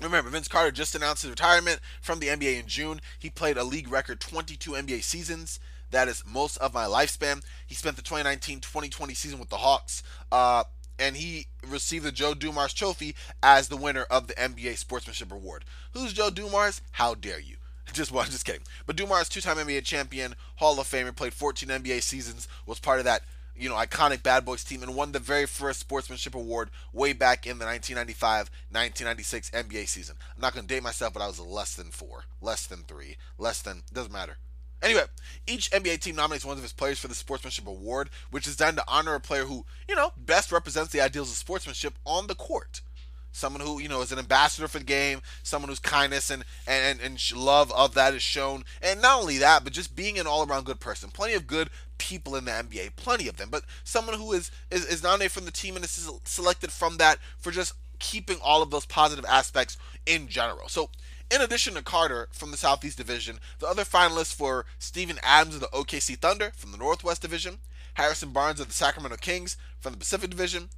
[0.00, 3.00] Remember, Vince Carter just announced his retirement from the NBA in June.
[3.18, 5.60] He played a league record 22 NBA seasons.
[5.90, 7.42] That is most of my lifespan.
[7.66, 10.64] He spent the 2019-2020 season with the Hawks, uh,
[10.98, 15.64] and he received the Joe Dumars Trophy as the winner of the NBA Sportsmanship Award.
[15.92, 16.80] Who's Joe Dumars?
[16.92, 17.56] How dare you?
[17.92, 18.62] Just well, just kidding.
[18.86, 23.04] But Dumars, two-time NBA champion, Hall of Famer, played 14 NBA seasons, was part of
[23.04, 23.22] that
[23.60, 27.46] you know, iconic Bad Boys team and won the very first sportsmanship award way back
[27.46, 30.16] in the 1995-1996 NBA season.
[30.34, 33.16] I'm not going to date myself, but I was less than four, less than three,
[33.38, 34.38] less than doesn't matter.
[34.82, 35.02] Anyway,
[35.46, 38.78] each NBA team nominates one of its players for the Sportsmanship Award, which is designed
[38.78, 42.34] to honor a player who, you know, best represents the ideals of sportsmanship on the
[42.34, 42.80] court.
[43.32, 46.98] Someone who, you know, is an ambassador for the game, someone whose kindness and, and,
[47.00, 48.64] and love of that is shown.
[48.82, 51.10] And not only that, but just being an all around good person.
[51.10, 51.70] Plenty of good
[52.00, 53.50] people in the NBA, plenty of them.
[53.50, 57.18] But someone who is, is, is nominated from the team and is selected from that
[57.38, 60.68] for just keeping all of those positive aspects in general.
[60.68, 60.90] So,
[61.30, 65.60] in addition to Carter from the Southeast Division, the other finalists were Steven Adams of
[65.60, 67.58] the OKC Thunder from the Northwest Division,
[67.94, 70.70] Harrison Barnes of the Sacramento Kings from the Pacific Division,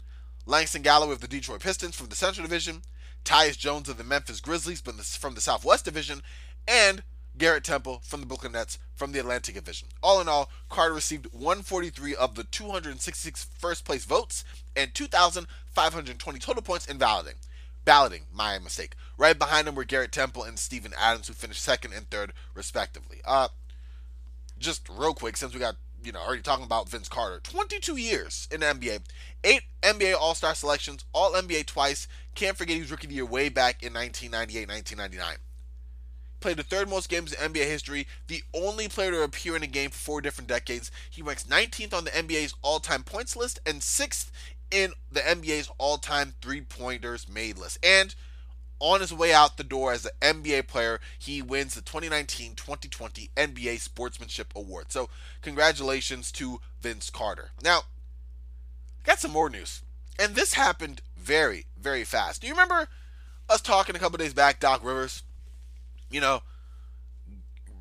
[0.44, 2.82] Langston Galloway of the Detroit Pistons from the Central Division,
[3.24, 6.20] Tyus Jones of the Memphis Grizzlies from the Southwest Division,
[6.66, 7.02] and
[7.36, 9.88] Garrett Temple from the Brooklyn Nets from the Atlantic Division.
[10.02, 14.44] All in all, Carter received 143 of the 266 first place votes
[14.76, 17.36] and 2,520 total points in balloting.
[17.84, 18.94] Balloting, my mistake.
[19.18, 23.20] Right behind him were Garrett Temple and Steven Adams, who finished second and third, respectively.
[23.24, 23.48] Uh,
[24.58, 27.40] just real quick, since we got you know, already talking about Vince Carter.
[27.42, 29.00] 22 years in the NBA,
[29.44, 32.08] eight NBA All Star selections, All NBA twice.
[32.34, 35.36] Can't forget he was Rookie of the Year way back in 1998, 1999.
[36.42, 39.68] Played the third most games in NBA history, the only player to appear in a
[39.68, 40.90] game for four different decades.
[41.08, 44.32] He ranks 19th on the NBA's all time points list and 6th
[44.72, 47.78] in the NBA's all time three pointers made list.
[47.84, 48.12] And
[48.80, 53.30] on his way out the door as an NBA player, he wins the 2019 2020
[53.36, 54.90] NBA Sportsmanship Award.
[54.90, 55.08] So,
[55.42, 57.52] congratulations to Vince Carter.
[57.62, 57.82] Now,
[59.04, 59.82] got some more news.
[60.18, 62.40] And this happened very, very fast.
[62.40, 62.88] Do you remember
[63.48, 65.22] us talking a couple days back, Doc Rivers?
[66.12, 66.42] You know,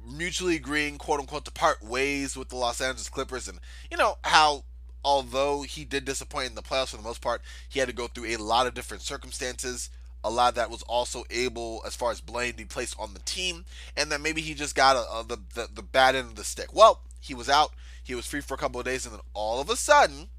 [0.09, 4.17] mutually agreeing, quote unquote, to part ways with the Los Angeles Clippers, and you know
[4.23, 4.63] how
[5.03, 8.07] although he did disappoint in the playoffs for the most part, he had to go
[8.07, 9.89] through a lot of different circumstances
[10.23, 13.13] a lot of that was also able, as far as blame, to be placed on
[13.13, 13.65] the team,
[13.97, 16.43] and that maybe he just got a, a, the, the, the bad end of the
[16.43, 16.73] stick.
[16.73, 17.71] Well, he was out,
[18.03, 20.29] he was free for a couple of days, and then all of a sudden,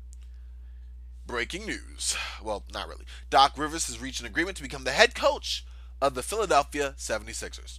[1.27, 2.17] breaking news.
[2.43, 3.05] Well, not really.
[3.31, 5.65] Doc Rivers has reached an agreement to become the head coach
[6.03, 7.79] of the Philadelphia 76ers.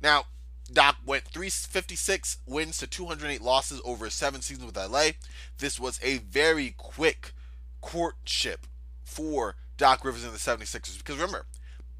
[0.00, 0.26] Now,
[0.72, 5.10] Doc went 356 wins to 208 losses over seven seasons with LA.
[5.58, 7.32] This was a very quick
[7.80, 8.64] courtship
[9.02, 10.98] for Doc Rivers and the 76ers.
[10.98, 11.46] Because remember,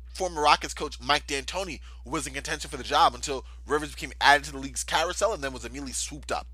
[0.07, 4.44] former Rockets coach Mike D'Antoni was in contention for the job until Rivers became added
[4.44, 6.46] to the league's carousel and then was immediately swooped up.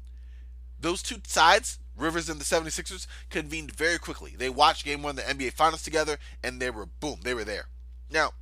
[0.81, 4.33] Those two sides, Rivers and the 76ers, convened very quickly.
[4.35, 7.45] They watched game one of the NBA Finals together and they were, boom, they were
[7.45, 7.67] there.
[8.11, 8.33] Now,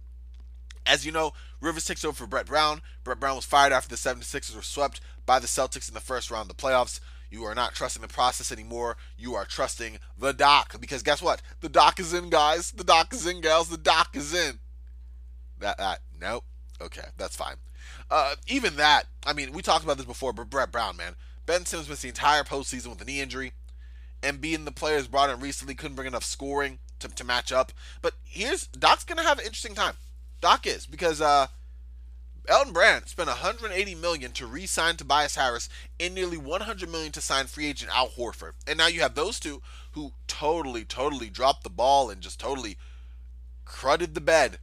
[0.87, 2.83] as you know, Rivers takes over for Brett Brown.
[3.05, 6.31] Brett Brown was fired after the 76ers were swept by the Celtics in the first
[6.31, 7.01] round of the playoffs.
[7.31, 8.97] You are not trusting the process anymore.
[9.19, 10.81] You are trusting the doc.
[10.81, 11.43] Because guess what?
[11.61, 12.71] The doc is in, guys.
[12.71, 13.69] The doc is in, gals.
[13.69, 14.61] The doc is in.
[15.59, 16.45] That, that, nope.
[16.81, 17.57] Okay, that's fine.
[18.11, 21.17] Uh, even that, I mean, we talked about this before, but Brett Brown, man.
[21.47, 23.53] Ben Simmons missed the entire postseason with a knee injury.
[24.23, 27.73] And being the players brought in recently couldn't bring enough scoring to, to match up.
[28.01, 29.95] But here's Doc's going to have an interesting time.
[30.45, 31.47] Doc is, because uh,
[32.51, 37.47] Elton Brand spent 180 million to re-sign Tobias Harris and nearly 100 million to sign
[37.47, 38.53] free agent Al Horford.
[38.67, 42.77] And now you have those two who totally, totally dropped the ball and just totally
[43.65, 44.59] crudded the bed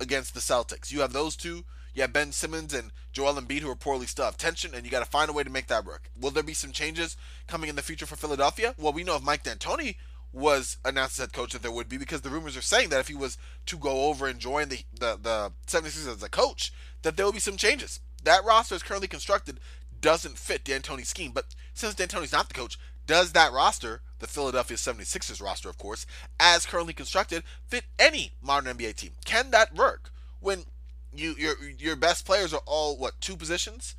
[0.00, 0.90] against the Celtics.
[0.90, 1.64] You have those two.
[1.94, 4.40] You have Ben Simmons and Joel Embiid who are poorly stuffed.
[4.40, 6.10] Tension, and you got to find a way to make that work.
[6.20, 8.74] Will there be some changes coming in the future for Philadelphia?
[8.76, 9.94] Well, we know if Mike D'Antoni
[10.32, 13.00] was announced as head coach that there would be because the rumors are saying that
[13.00, 16.72] if he was to go over and join the the, the 76ers as a coach,
[17.02, 18.00] that there will be some changes.
[18.24, 19.60] That roster is currently constructed
[20.00, 24.76] doesn't fit D'Antoni's scheme, but since D'Antoni's not the coach, does that roster, the Philadelphia
[24.76, 26.06] 76ers roster, of course,
[26.38, 29.12] as currently constructed, fit any modern NBA team?
[29.24, 30.10] Can that work
[30.40, 30.64] when
[31.12, 33.96] you your your best players are all what two positions?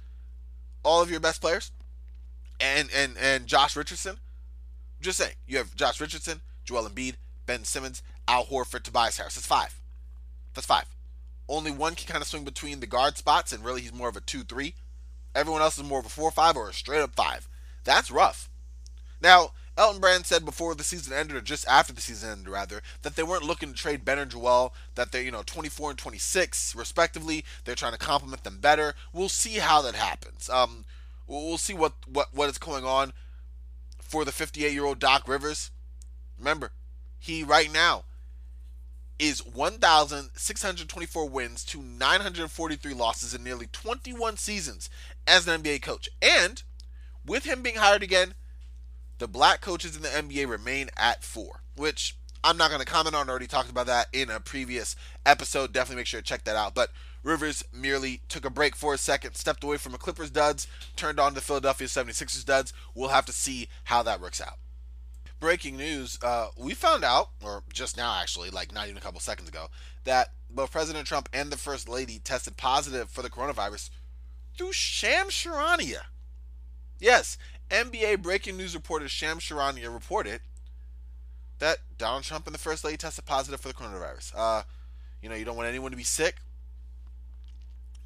[0.84, 1.72] All of your best players,
[2.60, 4.20] and and and Josh Richardson.
[5.02, 9.36] Just saying, you have Josh Richardson, Joel Embiid, Ben Simmons, Al Horford, Tobias Harris.
[9.36, 9.80] That's five.
[10.54, 10.86] That's five.
[11.48, 14.18] Only one can kind of swing between the guard spots, and really he's more of
[14.18, 14.76] a 2 3.
[15.34, 17.48] Everyone else is more of a 4 5 or a straight up 5.
[17.84, 18.50] That's rough.
[19.22, 22.82] Now, Elton Brand said before the season ended, or just after the season ended, rather,
[23.02, 26.00] that they weren't looking to trade Ben and Joel, that they're, you know, 24 and
[26.00, 27.46] 26, respectively.
[27.64, 28.94] They're trying to complement them better.
[29.14, 30.50] We'll see how that happens.
[30.50, 30.84] Um,
[31.28, 33.14] we'll see what, what, what is going on
[34.10, 35.70] for the 58 year old Doc Rivers.
[36.38, 36.72] Remember,
[37.20, 38.06] he right now
[39.20, 44.90] is 1,624 wins to 943 losses in nearly 21 seasons
[45.28, 46.10] as an NBA coach.
[46.22, 46.64] And
[47.26, 48.34] with him being hired again,
[49.20, 53.16] the black coaches in the NBA remain at four, which I'm not going to comment
[53.16, 53.28] on.
[53.28, 54.96] I already talked about that in a previous
[55.26, 55.74] episode.
[55.74, 56.74] Definitely make sure to check that out.
[56.74, 56.90] But
[57.24, 61.20] Rivers merely took a break for a second, stepped away from the Clippers duds, turned
[61.20, 62.74] on the Philadelphia 76ers duds.
[62.96, 64.58] We'll have to see how that works out
[65.40, 69.20] breaking news, uh, we found out, or just now actually, like not even a couple
[69.20, 69.68] seconds ago,
[70.04, 73.90] that both President Trump and the First Lady tested positive for the coronavirus
[74.58, 76.02] through Shams Charania.
[77.00, 77.38] Yes,
[77.70, 80.42] NBA breaking news reporter Shams Charania reported
[81.60, 84.34] that Donald Trump and the First Lady tested positive for the coronavirus.
[84.36, 84.64] Uh,
[85.22, 86.36] you know, you don't want anyone to be sick.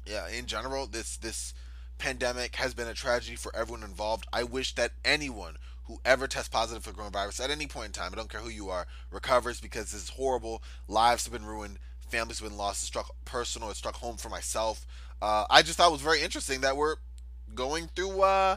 [0.06, 1.54] Yeah, in general, this this
[1.98, 4.26] pandemic has been a tragedy for everyone involved.
[4.32, 8.10] I wish that anyone who ever tests positive for coronavirus at any point in time,
[8.12, 10.62] I don't care who you are, recovers because this is horrible.
[10.88, 12.82] Lives have been ruined, families have been lost.
[12.82, 14.86] It struck personal, it struck home for myself.
[15.22, 16.96] Uh, I just thought it was very interesting that we're
[17.54, 18.56] going through uh,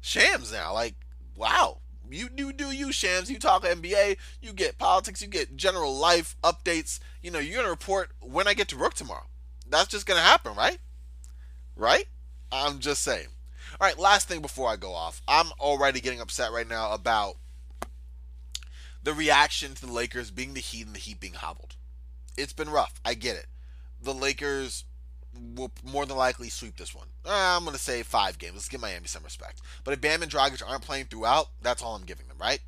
[0.00, 0.72] shams now.
[0.72, 0.94] Like,
[1.36, 1.78] wow.
[2.10, 3.30] You do do you shams.
[3.30, 4.18] You talk NBA.
[4.42, 5.22] You get politics.
[5.22, 6.98] You get general life updates.
[7.22, 9.24] You know you're gonna report when I get to work tomorrow.
[9.72, 10.78] That's just gonna happen, right?
[11.74, 12.06] Right?
[12.52, 13.28] I'm just saying.
[13.80, 15.22] All right, last thing before I go off.
[15.26, 17.36] I'm already getting upset right now about
[19.02, 21.74] the reaction to the Lakers being the Heat and the Heat being hobbled.
[22.36, 23.00] It's been rough.
[23.04, 23.46] I get it.
[24.00, 24.84] The Lakers
[25.56, 27.08] will more than likely sweep this one.
[27.24, 28.54] Uh, I'm going to say five games.
[28.54, 29.60] Let's give Miami some respect.
[29.84, 32.60] But if Bam and Dragic aren't playing throughout, that's all I'm giving them, right?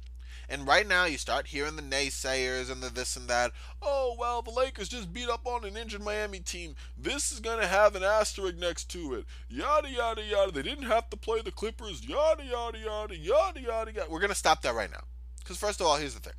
[0.49, 3.53] And right now, you start hearing the naysayers and the this and that.
[3.83, 6.75] Oh, well, the Lakers just beat up on an injured Miami team.
[6.97, 9.27] This is going to have an asterisk next to it.
[9.49, 10.53] Yada, yada, yada.
[10.53, 12.07] They didn't have to play the Clippers.
[12.07, 14.11] Yada, yada, yada, yada, yada, yada.
[14.11, 15.05] We're going to stop that right now.
[15.39, 16.35] Because, first of all, here's the thing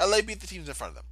[0.00, 1.06] LA beat the teams in front of them.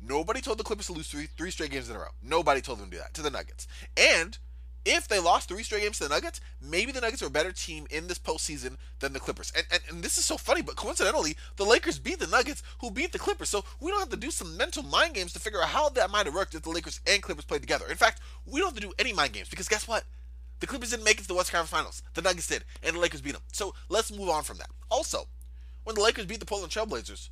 [0.00, 2.10] Nobody told the Clippers to lose three, three straight games in a row.
[2.22, 3.66] Nobody told them to do that to the Nuggets.
[3.96, 4.38] And
[4.86, 7.50] if they lost three straight games to the Nuggets, maybe the Nuggets are a better
[7.50, 9.52] team in this postseason than the Clippers.
[9.56, 12.92] And, and, and this is so funny, but coincidentally, the Lakers beat the Nuggets, who
[12.92, 13.50] beat the Clippers.
[13.50, 16.10] So we don't have to do some mental mind games to figure out how that
[16.10, 17.86] might have worked if the Lakers and Clippers played together.
[17.90, 20.04] In fact, we don't have to do any mind games because guess what?
[20.60, 22.02] The Clippers didn't make it to the West Conference Finals.
[22.14, 23.42] The Nuggets did, and the Lakers beat them.
[23.52, 24.70] So let's move on from that.
[24.88, 25.26] Also,
[25.82, 27.28] when the Lakers beat the Portland Trailblazers,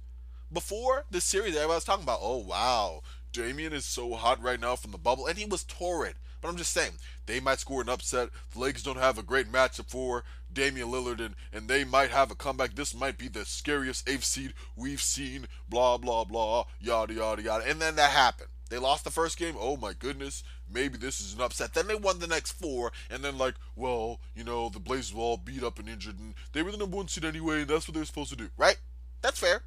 [0.52, 4.76] before this series, everybody was talking about, oh wow, Damian is so hot right now
[4.76, 6.16] from the bubble, and he was torrid.
[6.44, 6.92] But I'm just saying,
[7.24, 8.28] they might score an upset.
[8.52, 12.30] The Lakers don't have a great matchup for Damian Lillard, and, and they might have
[12.30, 12.74] a comeback.
[12.74, 17.64] This might be the scariest eighth seed we've seen, blah, blah, blah, yada, yada, yada.
[17.66, 18.50] And then that happened.
[18.68, 19.54] They lost the first game.
[19.58, 21.72] Oh my goodness, maybe this is an upset.
[21.72, 25.22] Then they won the next four, and then like, well, you know, the Blazers were
[25.22, 27.88] all beat up and injured, and they were the number one seed anyway, and that's
[27.88, 28.76] what they were supposed to do, right?
[29.22, 29.62] That's fair.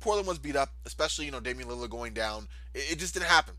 [0.00, 2.48] Portland was beat up, especially, you know, Damian Lillard going down.
[2.74, 3.54] It, it just didn't happen.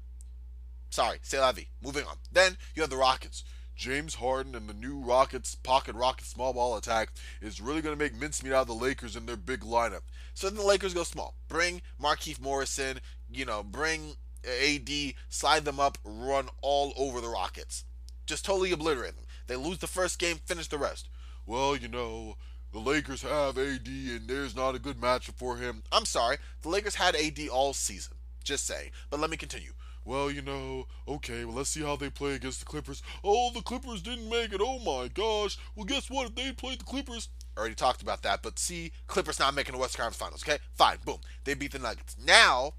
[0.93, 1.69] Sorry, say vie.
[1.81, 2.17] Moving on.
[2.31, 3.43] Then you have the Rockets.
[3.75, 7.09] James Harden and the new Rockets pocket rocket small ball attack
[7.41, 10.03] is really going to make mincemeat out of the Lakers in their big lineup.
[10.35, 11.33] So then the Lakers go small.
[11.47, 17.85] Bring Markieff Morrison, you know, bring AD, slide them up, run all over the Rockets.
[18.27, 19.25] Just totally obliterate them.
[19.47, 21.09] They lose the first game, finish the rest.
[21.47, 22.37] Well, you know,
[22.71, 25.81] the Lakers have AD and there's not a good matchup for him.
[25.91, 28.17] I'm sorry, the Lakers had AD all season.
[28.43, 28.91] Just saying.
[29.09, 29.71] But let me continue
[30.05, 33.01] well, you know, okay, well, let's see how they play against the Clippers.
[33.23, 34.61] Oh, the Clippers didn't make it.
[34.63, 35.57] Oh my gosh.
[35.75, 36.27] Well, guess what?
[36.27, 39.79] If they played the Clippers, already talked about that, but see, Clippers not making the
[39.79, 40.59] West Conference Finals, okay?
[40.73, 41.19] Fine, boom.
[41.43, 42.15] They beat the Nuggets.
[42.25, 42.73] Now,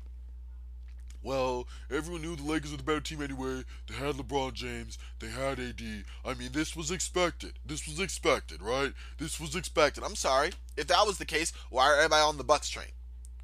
[1.25, 3.63] well, everyone knew the Lakers were the better team anyway.
[3.89, 4.99] They had LeBron James.
[5.21, 5.81] They had AD.
[6.23, 7.55] I mean, this was expected.
[7.65, 8.93] This was expected, right?
[9.17, 10.05] This was expected.
[10.05, 10.51] I'm sorry.
[10.77, 12.93] If that was the case, why are everybody on the Bucks train?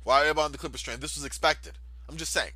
[0.04, 1.00] Why are everybody on the Clippers train?
[1.00, 1.78] This was expected.
[2.06, 2.52] I'm just saying.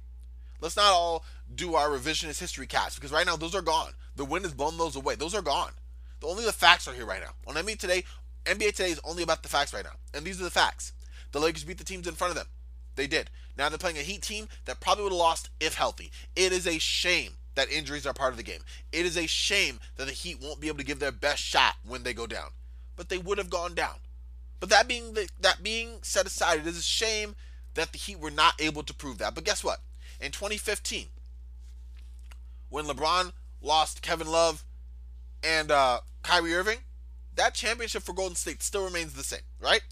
[0.64, 3.92] Let's not all do our revisionist history cast because right now those are gone.
[4.16, 5.14] The wind has blown those away.
[5.14, 5.72] Those are gone.
[6.20, 7.34] The only the facts are here right now.
[7.46, 8.04] On NBA today,
[8.46, 10.94] NBA today is only about the facts right now, and these are the facts.
[11.32, 12.46] The Lakers beat the teams in front of them.
[12.96, 13.28] They did.
[13.58, 16.10] Now they're playing a Heat team that probably would have lost if healthy.
[16.34, 18.62] It is a shame that injuries are part of the game.
[18.90, 21.74] It is a shame that the Heat won't be able to give their best shot
[21.86, 22.52] when they go down.
[22.96, 23.96] But they would have gone down.
[24.60, 27.34] But that being the, that being set aside, it is a shame
[27.74, 29.34] that the Heat were not able to prove that.
[29.34, 29.80] But guess what?
[30.24, 31.08] In 2015
[32.70, 34.64] when LeBron lost Kevin Love
[35.42, 36.78] and uh, Kyrie Irving,
[37.36, 39.82] that championship for Golden State still remains the same, right?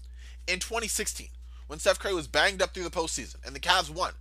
[0.47, 1.27] In 2016,
[1.67, 4.13] when Steph Curry was banged up through the postseason and the Cavs won,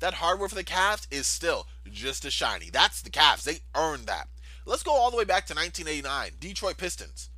[0.00, 2.68] that hardware for the Cavs is still just as shiny.
[2.70, 3.44] That's the Cavs.
[3.44, 4.28] They earned that.
[4.66, 7.30] Let's go all the way back to 1989, Detroit Pistons.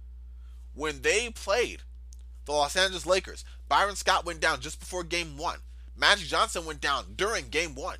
[0.74, 1.82] When they played
[2.46, 5.58] the Los Angeles Lakers, Byron Scott went down just before game one.
[5.94, 7.98] Magic Johnson went down during game one.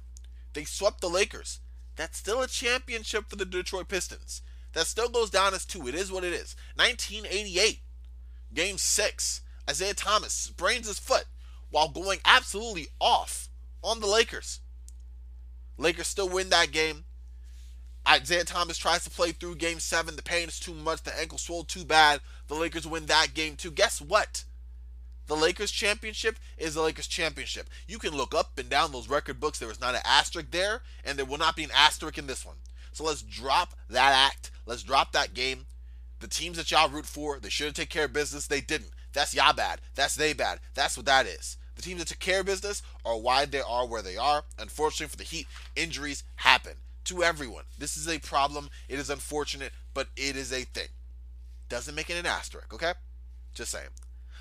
[0.53, 1.61] They swept the Lakers.
[1.97, 4.43] That's still a championship for the Detroit Pistons.
[4.73, 5.87] That still goes down as two.
[5.87, 6.57] It is what it is.
[6.77, 7.81] 1988,
[8.55, 9.43] game six.
[9.71, 11.27] Isiah Thomas sprains his foot
[11.71, 13.49] while going absolutely off
[13.83, 14.61] on the Lakers.
[15.79, 17.05] Lakers still win that game.
[18.11, 20.17] Isiah Thomas tries to play through game seven.
[20.17, 21.03] The pain is too much.
[21.03, 22.21] The ankle swelled too bad.
[22.49, 23.71] The Lakers win that game too.
[23.71, 24.45] Guess what?
[25.27, 27.69] The Lakers championship is the Lakers championship.
[27.87, 29.59] You can look up and down those record books.
[29.59, 32.45] There is not an asterisk there, and there will not be an asterisk in this
[32.45, 32.57] one.
[32.93, 34.51] So let's drop that act.
[34.67, 35.67] Let's drop that game.
[36.21, 38.47] The teams that y'all root for, they should have taken care of business.
[38.47, 38.91] They didn't.
[39.13, 39.81] That's y'all bad.
[39.95, 40.61] That's they bad.
[40.75, 41.57] That's what that is.
[41.77, 44.45] The teams that took care of business are why they are where they are.
[44.59, 46.75] Unfortunately for the Heat, injuries happen
[47.05, 47.65] to everyone.
[47.79, 48.69] This is a problem.
[48.89, 50.89] It is unfortunate, but it is a thing.
[51.69, 52.93] Doesn't make it an asterisk, okay?
[53.55, 53.89] Just saying.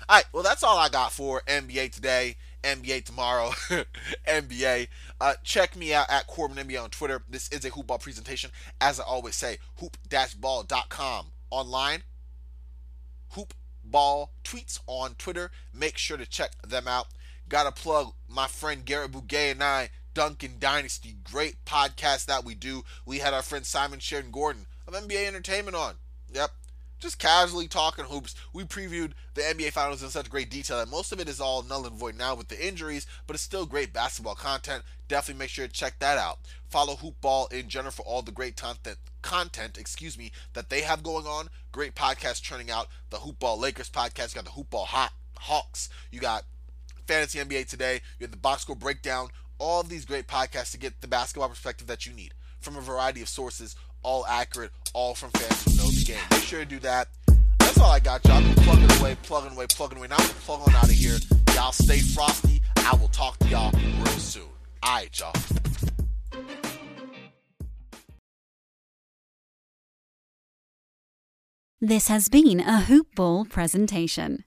[0.08, 3.50] All right, well, that's all I got for NBA today, NBA tomorrow,
[4.28, 4.88] NBA.
[5.20, 7.22] Uh, check me out at Corbin NBA on Twitter.
[7.28, 8.50] This is a hoopball presentation.
[8.80, 12.02] As I always say, hoop-ball.com online.
[13.34, 15.50] Hoopball tweets on Twitter.
[15.72, 17.06] Make sure to check them out.
[17.48, 21.16] Got to plug my friend Garrett Bouguet and I, Duncan Dynasty.
[21.22, 22.82] Great podcast that we do.
[23.06, 25.94] We had our friend Simon Sheridan Gordon of NBA Entertainment on.
[26.32, 26.50] Yep,
[27.02, 28.34] just casually talking hoops.
[28.52, 31.62] We previewed the NBA Finals in such great detail that most of it is all
[31.62, 34.84] null and void now with the injuries, but it's still great basketball content.
[35.08, 36.38] Definitely make sure to check that out.
[36.68, 41.02] Follow Hoopball in general for all the great content content, excuse me, that they have
[41.02, 41.48] going on.
[41.72, 42.88] Great podcasts churning out.
[43.10, 44.34] The Hoopball Lakers podcast.
[44.34, 45.88] You got the Hoopball Hot Hawks.
[46.10, 46.44] You got
[47.06, 48.00] Fantasy NBA Today.
[48.18, 49.28] You have the Box Score Breakdown.
[49.58, 52.80] All of these great podcasts to get the basketball perspective that you need from a
[52.80, 55.71] variety of sources, all accurate, all from fans
[56.02, 56.22] who game.
[56.30, 57.08] Make sure to do that.
[57.58, 58.36] That's all I got, y'all.
[58.36, 60.08] I'm plugging away, plugging away, plugging away.
[60.08, 61.18] Now I'm plug on out of here.
[61.54, 62.60] Y'all stay frosty.
[62.76, 64.42] I will talk to y'all real soon.
[64.82, 65.32] All right, y'all.
[71.80, 74.44] This has been a Hoop Ball presentation.